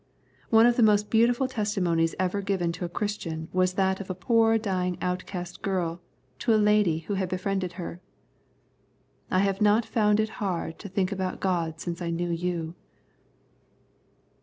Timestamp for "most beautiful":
0.81-1.47